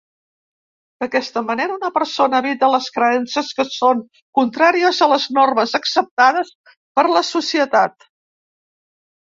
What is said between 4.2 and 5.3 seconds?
contràries a les